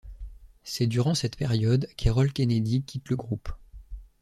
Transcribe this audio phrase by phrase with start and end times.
[0.63, 3.51] C'est durant cette période qu'Errol Kennedy quitte le groupe.